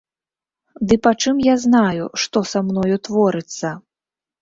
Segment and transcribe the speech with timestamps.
[0.91, 3.67] Ды пачым я знаю, што са мною творыцца?